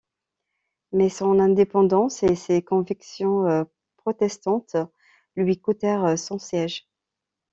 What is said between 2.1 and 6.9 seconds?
et ses convictions protestantes lui coûtèrent son siège.